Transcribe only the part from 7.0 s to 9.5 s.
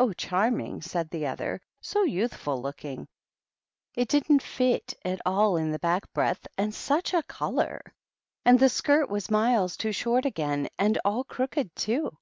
a color! And the skirt was